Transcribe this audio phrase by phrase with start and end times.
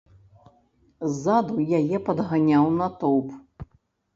[1.17, 3.29] Ззаду яе падганяў натоўп.